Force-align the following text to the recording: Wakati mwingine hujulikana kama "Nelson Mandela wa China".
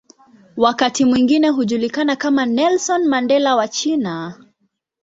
Wakati 0.57 1.05
mwingine 1.05 1.49
hujulikana 1.49 2.15
kama 2.15 2.45
"Nelson 2.45 3.05
Mandela 3.07 3.55
wa 3.55 3.67
China". 3.67 4.43